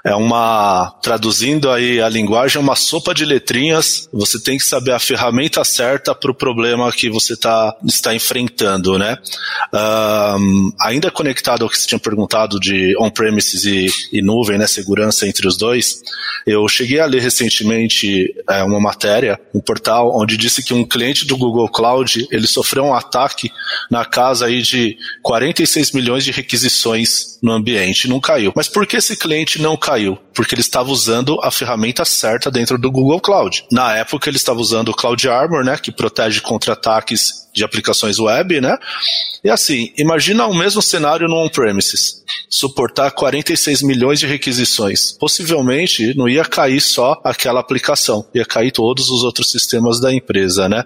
[0.03, 4.09] é uma, traduzindo aí a linguagem, é uma sopa de letrinhas.
[4.11, 8.97] Você tem que saber a ferramenta certa para o problema que você tá, está enfrentando,
[8.97, 9.17] né?
[9.73, 14.65] Um, ainda conectado ao que você tinha perguntado de on-premises e, e, nuvem, né?
[14.65, 16.01] Segurança entre os dois,
[16.47, 21.27] eu cheguei a ler recentemente é, uma matéria, um portal, onde disse que um cliente
[21.27, 23.51] do Google Cloud, ele sofreu um ataque
[23.89, 28.51] na casa aí de 46 milhões de requisições no ambiente, não caiu.
[28.55, 29.90] Mas por que esse cliente não caiu?
[29.91, 33.65] Caiu, porque ele estava usando a ferramenta certa dentro do Google Cloud.
[33.71, 38.17] Na época ele estava usando o Cloud Armor, né, que protege contra ataques de aplicações
[38.17, 38.77] web, né?
[39.43, 42.23] E assim, imagina o mesmo cenário no on-premises.
[42.49, 45.11] Suportar 46 milhões de requisições.
[45.13, 50.69] Possivelmente não ia cair só aquela aplicação, ia cair todos os outros sistemas da empresa,
[50.69, 50.83] né?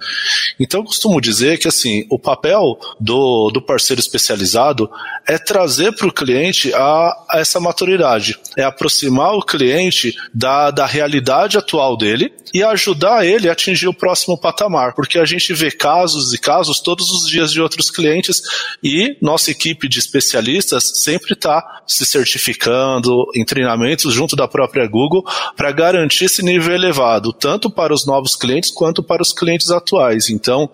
[0.59, 4.89] Então eu costumo dizer que assim, o papel do, do parceiro especializado
[5.27, 10.85] é trazer para o cliente a, a essa maturidade, é aproximar o cliente da, da
[10.85, 15.71] realidade atual dele e ajudar ele a atingir o próximo patamar, porque a gente vê
[15.71, 18.41] casos e casos todos os dias de outros clientes
[18.83, 25.23] e nossa equipe de especialistas sempre está se certificando em treinamentos junto da própria Google
[25.55, 30.29] para garantir esse nível elevado, tanto para os novos clientes quanto para os clientes atuais.
[30.29, 30.69] Então,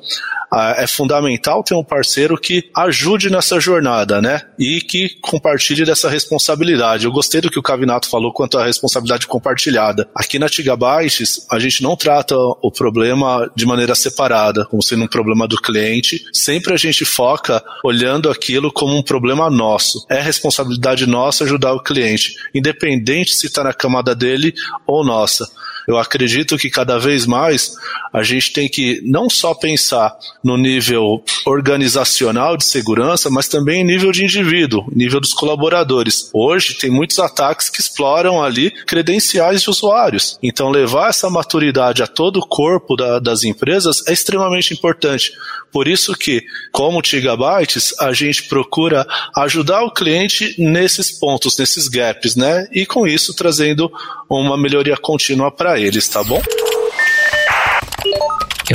[0.76, 4.42] é fundamental ter um parceiro que ajude nessa jornada, né?
[4.60, 7.06] E que compartilhe dessa responsabilidade.
[7.06, 10.10] Eu gostei do que o Cavinato falou quanto à responsabilidade compartilhada.
[10.16, 15.08] Aqui na Gigabytes, a gente não trata o problema de maneira separada, como sendo um
[15.08, 16.24] problema do cliente.
[16.34, 20.06] Sempre a gente foca olhando aquilo como um problema nosso.
[20.10, 24.54] É responsabilidade nossa ajudar o cliente, independente se está na camada dele
[24.86, 25.50] ou nossa.
[25.88, 27.76] Eu acredito que cada vez mais
[28.14, 33.86] a gente tem que não só pensar no nível organizacional de segurança, mas também em
[33.86, 36.30] nível de indivíduo, nível dos colaboradores.
[36.34, 40.38] Hoje tem muitos ataques que exploram ali credenciais de usuários.
[40.42, 45.32] Então levar essa maturidade a todo o corpo da, das empresas é extremamente importante.
[45.72, 52.36] Por isso que, como Gigabytes, a gente procura ajudar o cliente nesses pontos, nesses gaps,
[52.36, 52.68] né?
[52.74, 53.90] E com isso trazendo
[54.30, 56.42] uma melhoria contínua para eles, tá bom?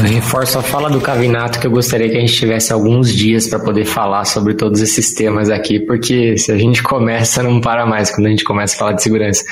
[0.06, 3.48] Eu reforço a fala do Cavinato que eu gostaria que a gente tivesse alguns dias
[3.48, 7.84] para poder falar sobre todos esses temas aqui, porque se a gente começa, não para
[7.84, 9.44] mais quando a gente começa a falar de segurança.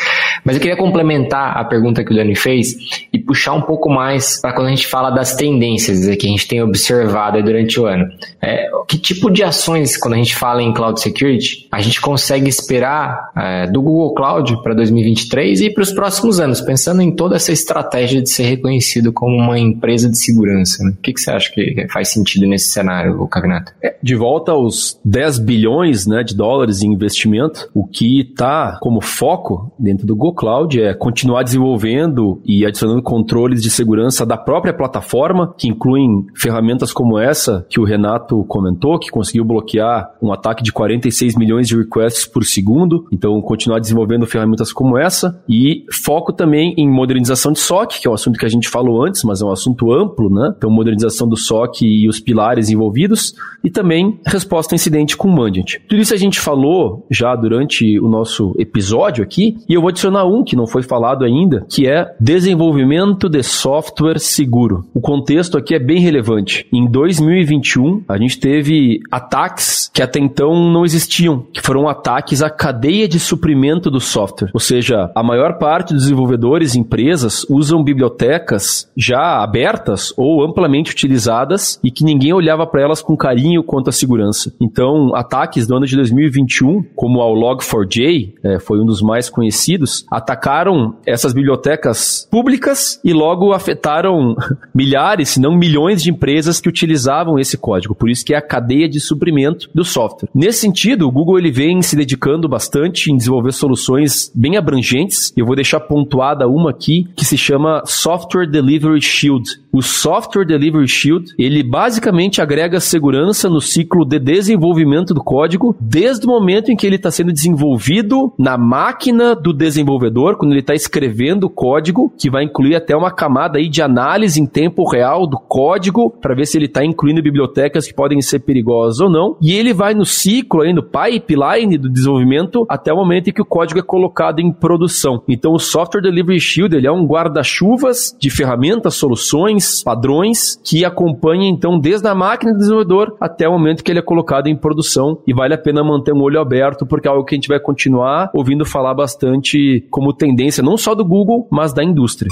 [0.45, 2.77] Mas eu queria complementar a pergunta que o Dani fez
[3.13, 6.47] e puxar um pouco mais para quando a gente fala das tendências que a gente
[6.47, 8.07] tem observado durante o ano.
[8.41, 12.49] É, que tipo de ações, quando a gente fala em Cloud Security, a gente consegue
[12.49, 17.35] esperar é, do Google Cloud para 2023 e para os próximos anos, pensando em toda
[17.35, 20.85] essa estratégia de ser reconhecido como uma empresa de segurança segurança.
[20.85, 20.91] Né?
[20.91, 23.73] O que, que você acha que faz sentido nesse cenário, Cavinato?
[23.83, 29.01] É, de volta aos 10 bilhões né, de dólares em investimento, o que está como
[29.01, 35.55] foco dentro do GoCloud é continuar desenvolvendo e adicionando controles de segurança da própria plataforma,
[35.57, 40.73] que incluem ferramentas como essa que o Renato comentou, que conseguiu bloquear um ataque de
[40.73, 43.07] 46 milhões milhões de requests por segundo.
[43.13, 48.11] Então, continuar desenvolvendo ferramentas como essa e foco também em modernização de SOC, que é
[48.11, 50.53] um assunto que a gente falou antes, mas é um assunto amplo, né?
[50.57, 55.77] Então, modernização do SOC e os pilares envolvidos e também resposta a incidente com Mandiant.
[55.89, 60.25] Tudo isso a gente falou já durante o nosso episódio aqui e eu vou adicionar
[60.25, 64.85] um que não foi falado ainda, que é desenvolvimento de software seguro.
[64.93, 66.67] O contexto aqui é bem relevante.
[66.73, 72.51] Em 2021, a gente teve ataques que até então não existiam, que foram ataques à
[72.51, 74.51] cadeia de suprimento do software.
[74.53, 81.79] Ou seja, a maior parte dos desenvolvedores empresas usam bibliotecas já abertas ou amplamente utilizadas
[81.83, 84.53] e que ninguém olhava para elas com carinho quanto à segurança.
[84.61, 90.05] Então, ataques do ano de 2021, como ao Log4j, é, foi um dos mais conhecidos,
[90.11, 94.37] atacaram essas bibliotecas públicas e logo afetaram
[94.75, 97.95] milhares, se não milhões de empresas que utilizavam esse código.
[97.95, 100.29] Por isso que é a cadeia de suprimento do software.
[100.35, 105.33] Nesse sentido, o Google ele vem se dedicando bastante em desenvolver soluções bem abrangentes.
[105.37, 109.45] Eu vou deixar pontuada uma aqui que se chama Software Delivery Shield.
[109.75, 116.25] O Software Delivery Shield, ele basicamente agrega segurança no ciclo de desenvolvimento do código, desde
[116.27, 120.75] o momento em que ele está sendo desenvolvido na máquina do desenvolvedor, quando ele está
[120.75, 125.27] escrevendo o código, que vai incluir até uma camada aí de análise em tempo real
[125.27, 129.37] do código, para ver se ele está incluindo bibliotecas que podem ser perigosas ou não.
[129.43, 133.43] E ele vai no ciclo aí, no pipeline do desenvolvimento, até o momento em que
[133.43, 135.21] o código é colocado em produção.
[135.29, 141.45] Então o Software Delivery Shield, ele é um guarda-chuvas de ferramentas, soluções, padrões que acompanham
[141.45, 145.19] então desde a máquina do desenvolvedor até o momento que ele é colocado em produção
[145.27, 147.61] e vale a pena manter um olho aberto porque é algo que a gente vai
[147.61, 152.31] continuar ouvindo falar bastante como tendência não só do Google, mas da indústria.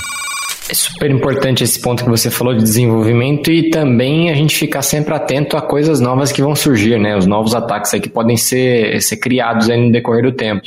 [0.68, 4.80] É super importante esse ponto que você falou de desenvolvimento e também a gente ficar
[4.80, 7.16] sempre atento a coisas novas que vão surgir, né?
[7.16, 10.62] Os novos ataques aí que podem ser, ser criados aí no decorrer do tempo.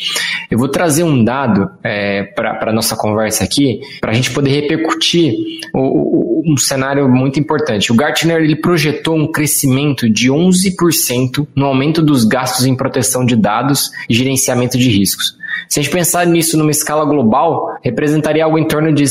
[0.52, 4.50] Eu vou trazer um dado é, para a nossa conversa aqui, para a gente poder
[4.50, 5.34] repercutir
[5.74, 7.92] o, o, um cenário muito importante.
[7.92, 13.36] O Gartner ele projetou um crescimento de 11% no aumento dos gastos em proteção de
[13.36, 15.36] dados e gerenciamento de riscos.
[15.68, 19.08] Se a gente pensar nisso numa escala global, representaria algo em torno de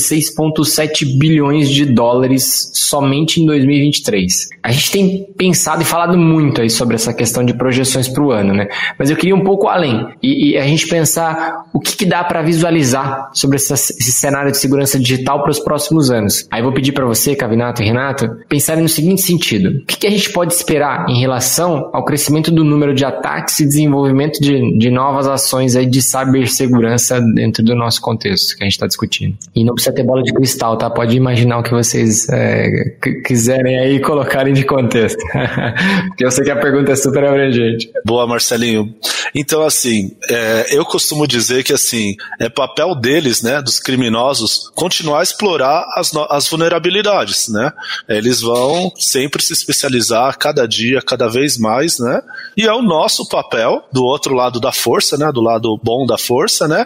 [0.75, 4.49] 6,7 bilhões de dólares somente em 2023.
[4.63, 8.31] A gente tem pensado e falado muito aí sobre essa questão de projeções para o
[8.31, 8.67] ano, né?
[8.97, 12.23] Mas eu queria um pouco além e, e a gente pensar o que, que dá
[12.23, 16.47] para visualizar sobre essa, esse cenário de segurança digital para os próximos anos.
[16.51, 20.07] Aí vou pedir para você, Cavinato e Renato, pensarem no seguinte sentido: o que, que,
[20.07, 24.77] a gente pode esperar em relação ao crescimento do número de ataques e desenvolvimento de,
[24.77, 28.87] de novas ações aí de cyber segurança dentro do nosso contexto que a gente está
[28.87, 29.37] discutindo.
[29.55, 30.89] E não precisa ter bola de cristal, tá?
[30.89, 35.19] Pode imaginar o que vocês é, quiserem aí colocarem de contexto.
[36.09, 37.91] Porque eu sei que a pergunta é super abrangente.
[38.03, 38.93] Boa, Marcelinho.
[39.33, 45.19] Então, assim, é, eu costumo dizer que, assim, é papel deles, né, dos criminosos, continuar
[45.19, 47.71] a explorar as, as vulnerabilidades, né?
[48.07, 52.21] Eles vão sempre se especializar cada dia, cada vez mais, né?
[52.55, 56.17] E é o nosso papel, do outro lado da força, né, do lado bom da
[56.17, 56.85] força, né,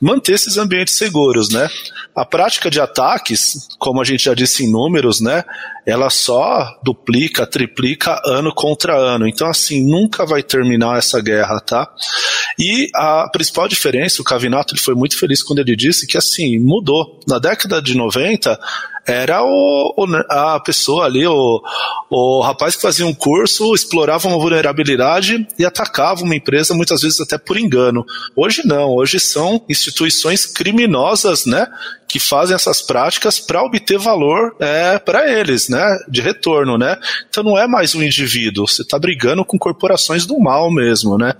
[0.00, 1.68] manter esses ambientes seguros, né?
[2.14, 2.80] A prática de
[3.10, 5.44] ataques, como a gente já disse em números, né,
[5.84, 9.26] ela só duplica, triplica ano contra ano.
[9.26, 11.90] Então, assim, nunca vai terminar essa guerra, tá?
[12.58, 16.58] E a principal diferença, o Cavinato ele foi muito feliz quando ele disse que, assim,
[16.58, 17.18] mudou.
[17.26, 18.58] Na década de 90,
[19.06, 21.62] era o, o, a pessoa ali, o,
[22.10, 27.20] o rapaz que fazia um curso, explorava uma vulnerabilidade e atacava uma empresa, muitas vezes
[27.20, 28.04] até por engano.
[28.36, 31.66] Hoje não, hoje são instituições criminosas, né?
[32.10, 36.98] Que fazem essas práticas para obter valor é, para eles, né, de retorno, né.
[37.28, 41.34] Então não é mais um indivíduo, você está brigando com corporações do mal mesmo, né.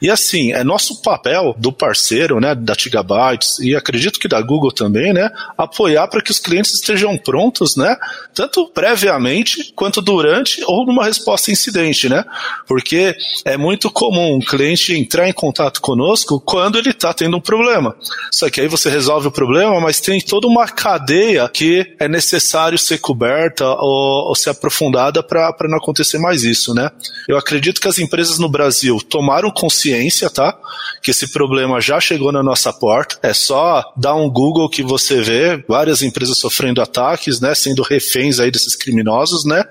[0.00, 4.70] E assim é nosso papel do parceiro, né, da Gigabytes e acredito que da Google
[4.70, 7.96] também, né, apoiar para que os clientes estejam prontos, né,
[8.32, 12.24] tanto previamente quanto durante ou numa resposta a incidente, né,
[12.64, 17.40] porque é muito comum um cliente entrar em contato conosco quando ele está tendo um
[17.40, 17.96] problema.
[18.30, 22.06] Só que aí você resolve o problema, mas mas tem toda uma cadeia que é
[22.06, 26.90] necessário ser coberta ou, ou ser aprofundada para não acontecer mais isso, né?
[27.26, 30.56] Eu acredito que as empresas no Brasil tomaram consciência, tá?
[31.02, 33.18] Que esse problema já chegou na nossa porta.
[33.22, 37.54] É só dar um Google que você vê várias empresas sofrendo ataques, né?
[37.54, 39.64] Sendo reféns aí desses criminosos, né?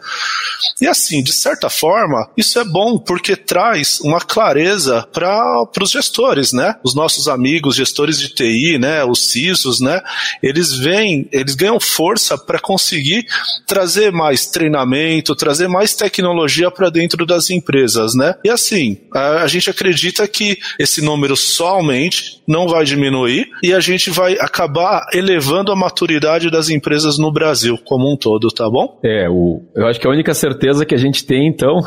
[0.81, 6.51] E assim, de certa forma, isso é bom porque traz uma clareza para os gestores,
[6.51, 6.75] né?
[6.83, 9.03] Os nossos amigos gestores de TI, né?
[9.03, 10.01] Os CISOs, né?
[10.41, 13.25] Eles vêm, eles ganham força para conseguir
[13.67, 18.35] trazer mais treinamento, trazer mais tecnologia para dentro das empresas, né?
[18.43, 23.73] E assim, a, a gente acredita que esse número só aumente, não vai diminuir e
[23.73, 28.69] a gente vai acabar elevando a maturidade das empresas no Brasil como um todo, tá
[28.69, 28.99] bom?
[29.03, 31.81] É, o, eu acho que a única certeza que a gente tem então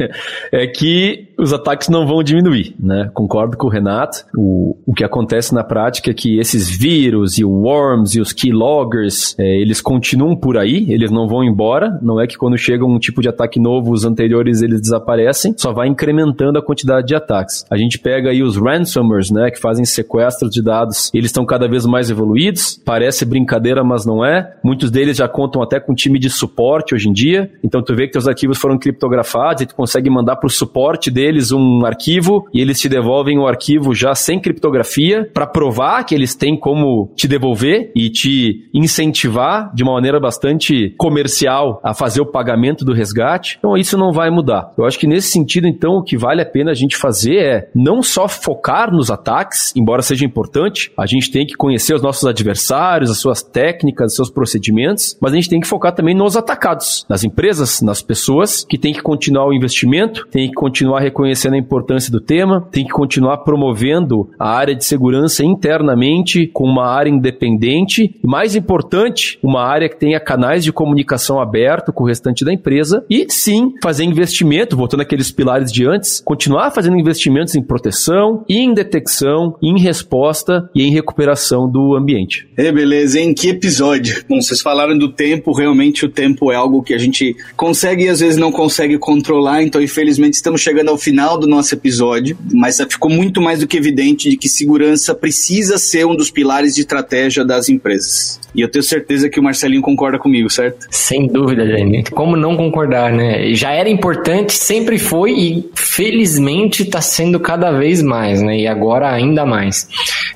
[0.52, 3.10] é que os ataques não vão diminuir, né?
[3.12, 4.24] Concordo com o Renato.
[4.36, 8.32] O, o que acontece na prática é que esses vírus e o worms e os
[8.32, 11.98] keyloggers, é, eles continuam por aí, eles não vão embora.
[12.02, 15.72] Não é que quando chega um tipo de ataque novo, os anteriores eles desaparecem, só
[15.72, 17.64] vai incrementando a quantidade de ataques.
[17.70, 21.68] A gente pega aí os ransomers, né, que fazem sequestros de dados, eles estão cada
[21.68, 22.80] vez mais evoluídos.
[22.84, 24.54] Parece brincadeira, mas não é.
[24.62, 27.50] Muitos deles já contam até com time de suporte hoje em dia.
[27.62, 31.10] Então tu vê que teus arquivos foram criptografados e tu consegue mandar para o suporte
[31.10, 36.14] deles um arquivo e eles te devolvem o arquivo já sem criptografia para provar que
[36.14, 42.20] eles têm como te devolver e te incentivar de uma maneira bastante comercial a fazer
[42.20, 43.56] o pagamento do resgate.
[43.58, 44.72] Então isso não vai mudar.
[44.76, 47.68] Eu acho que nesse sentido, então, o que vale a pena a gente fazer é
[47.74, 52.24] não só focar nos ataques, embora seja importante, a gente tem que conhecer os nossos
[52.24, 56.36] adversários, as suas técnicas, os seus procedimentos, mas a gente tem que focar também nos
[56.36, 61.54] atacados, nas empresas, nas pessoas que tem que continuar o investimento, tem que continuar reconhecendo
[61.54, 66.86] a importância do tema, tem que continuar promovendo a área de segurança internamente com uma
[66.86, 72.06] área independente e mais importante, uma área que tenha canais de comunicação aberto com o
[72.06, 77.54] restante da empresa e sim fazer investimento, voltando àqueles pilares de antes, continuar fazendo investimentos
[77.54, 82.48] em proteção, em detecção, em resposta e em recuperação do ambiente.
[82.56, 84.24] É, beleza, em que episódio?
[84.28, 88.08] Bom, vocês falaram do tempo, realmente o tempo é algo que a gente consegue e
[88.08, 92.78] às vezes não consegue controlar, então infelizmente estamos chegando ao final do nosso episódio, mas
[92.88, 96.80] ficou muito mais do que evidente de que segurança precisa ser um dos pilares de
[96.80, 98.40] estratégia das empresas.
[98.54, 100.86] E eu tenho certeza que o Marcelinho concorda comigo, certo?
[100.88, 102.04] Sem dúvida, Dani.
[102.04, 103.52] Como não concordar, né?
[103.52, 108.60] Já era importante, sempre foi e felizmente está sendo cada vez mais, né?
[108.60, 109.88] E agora ainda mais.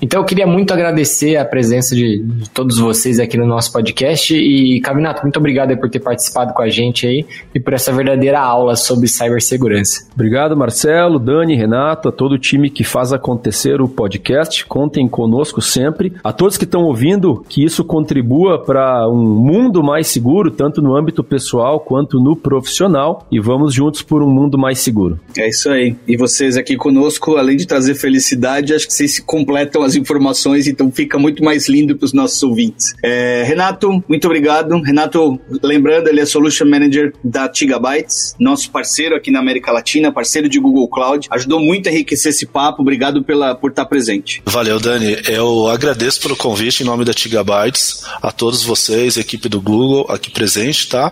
[0.02, 4.34] Então eu queria muito agradecer a presença de, de todos vocês aqui no nosso podcast
[4.34, 8.40] e Cavinato, muito obrigado por ter participado com a gente aí e por essa verdadeira
[8.40, 10.06] aula sobre cibersegurança.
[10.14, 14.66] Obrigado, Marcelo, Dani, Renato, a todo o time que faz acontecer o podcast.
[14.66, 16.12] Contem conosco sempre.
[16.22, 20.96] A todos que estão ouvindo, que isso contribua para um mundo mais seguro, tanto no
[20.96, 23.26] âmbito pessoal quanto no profissional.
[23.30, 25.18] E vamos juntos por um mundo mais seguro.
[25.36, 25.96] É isso aí.
[26.06, 30.90] E vocês aqui conosco, além de trazer felicidade, acho que vocês completam as informações, então
[30.90, 32.94] fica muito mais lindo para os nossos ouvintes.
[33.02, 34.80] É, Renato, muito obrigado.
[34.82, 40.47] Renato, lembrando, ele é Solution Manager da Gigabytes, nosso parceiro aqui na América Latina, parceiro
[40.48, 41.28] de Google Cloud.
[41.30, 42.82] Ajudou muito a enriquecer esse papo.
[42.82, 44.42] Obrigado pela, por estar presente.
[44.44, 45.16] Valeu, Dani.
[45.26, 50.30] Eu agradeço pelo convite em nome da Gigabytes, a todos vocês, equipe do Google aqui
[50.30, 51.10] presente, tá?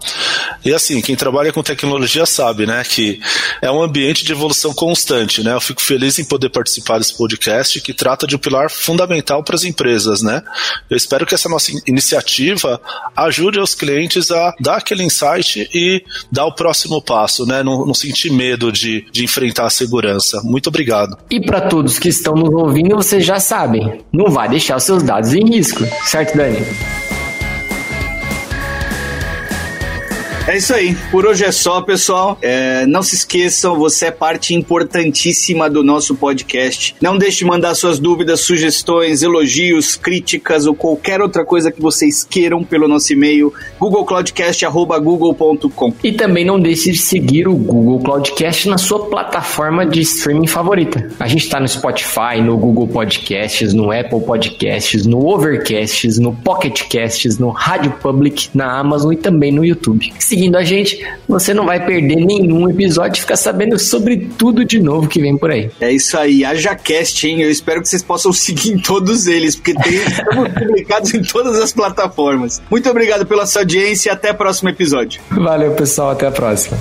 [0.64, 3.20] E assim, quem trabalha com tecnologia sabe, né, que
[3.60, 5.52] é um ambiente de evolução constante, né?
[5.52, 9.56] Eu fico feliz em poder participar desse podcast que trata de um pilar fundamental para
[9.56, 10.42] as empresas, né?
[10.88, 12.80] Eu espero que essa nossa iniciativa
[13.16, 17.62] ajude os clientes a dar aquele insight e dar o próximo passo, né?
[17.62, 20.40] Não, não sentir medo de, de enfrentar a segurança.
[20.42, 21.16] Muito obrigado.
[21.30, 25.02] E para todos que estão nos ouvindo, vocês já sabem, não vai deixar os seus
[25.02, 26.58] dados em risco, certo, Dani?
[30.48, 30.96] É isso aí.
[31.10, 32.38] Por hoje é só, pessoal.
[32.40, 36.94] É, não se esqueçam, você é parte importantíssima do nosso podcast.
[37.00, 42.22] Não deixe de mandar suas dúvidas, sugestões, elogios, críticas ou qualquer outra coisa que vocês
[42.22, 45.92] queiram pelo nosso e-mail googlecloudcast.google.com.
[46.04, 51.10] E também não deixe de seguir o Google Cloudcast na sua plataforma de streaming favorita.
[51.18, 56.82] A gente está no Spotify, no Google Podcasts, no Apple Podcasts, no Overcasts, no Pocket
[56.88, 60.12] Casts, no Radio Public, na Amazon e também no YouTube.
[60.20, 64.66] Se seguindo a gente, você não vai perder nenhum episódio e ficar sabendo sobre tudo
[64.66, 65.70] de novo que vem por aí.
[65.80, 67.40] É isso aí, haja cast, hein?
[67.40, 71.58] Eu espero que vocês possam seguir em todos eles, porque tem, estamos publicados em todas
[71.58, 72.60] as plataformas.
[72.70, 75.22] Muito obrigado pela sua audiência e até o próximo episódio.
[75.30, 76.76] Valeu, pessoal, até a próxima.